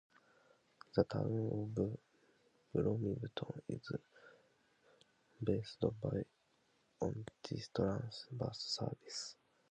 The 0.95 1.03
town 1.03 1.27
of 1.53 1.75
Bloomington 2.73 3.61
is 3.69 3.83
served 3.83 4.01
by 6.01 6.25
Omnitrans 7.01 8.25
bus 8.31 8.57
service. 8.59 9.35